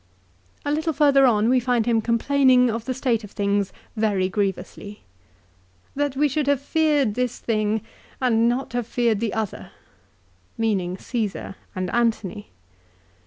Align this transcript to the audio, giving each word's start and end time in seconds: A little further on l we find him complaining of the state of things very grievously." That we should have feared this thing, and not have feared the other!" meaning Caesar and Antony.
A 0.65 0.71
little 0.71 0.93
further 0.93 1.27
on 1.27 1.43
l 1.43 1.49
we 1.51 1.59
find 1.59 1.85
him 1.85 2.01
complaining 2.01 2.71
of 2.71 2.85
the 2.85 2.93
state 2.95 3.23
of 3.23 3.29
things 3.29 3.71
very 3.95 4.29
grievously." 4.29 5.01
That 5.95 6.15
we 6.17 6.27
should 6.27 6.47
have 6.47 6.59
feared 6.59 7.13
this 7.13 7.37
thing, 7.37 7.81
and 8.19 8.49
not 8.49 8.73
have 8.73 8.87
feared 8.87 9.19
the 9.19 9.35
other!" 9.35 9.69
meaning 10.57 10.97
Caesar 10.97 11.53
and 11.75 11.91
Antony. 11.91 12.47